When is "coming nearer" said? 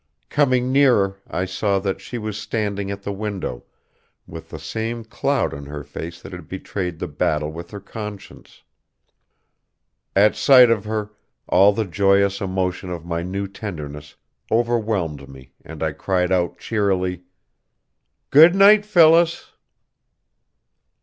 0.31-1.19